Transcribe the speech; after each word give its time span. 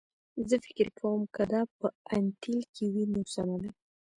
زه 0.49 0.55
فکر 0.65 0.87
کوم 0.99 1.21
که 1.35 1.43
دا 1.51 1.61
په 1.77 1.87
انټیل 2.15 2.61
کې 2.73 2.85
وي 2.93 3.03
نو 3.11 3.21
سمه 3.33 3.57
ده 3.61 3.69